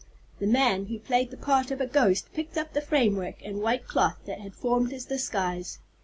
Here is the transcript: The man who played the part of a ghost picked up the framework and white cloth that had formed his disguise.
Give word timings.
The 0.39 0.47
man 0.47 0.87
who 0.87 0.97
played 0.97 1.29
the 1.29 1.37
part 1.37 1.69
of 1.69 1.79
a 1.79 1.85
ghost 1.85 2.33
picked 2.33 2.57
up 2.57 2.73
the 2.73 2.81
framework 2.81 3.35
and 3.45 3.61
white 3.61 3.85
cloth 3.87 4.17
that 4.25 4.39
had 4.41 4.55
formed 4.55 4.89
his 4.91 5.05
disguise. 5.05 5.77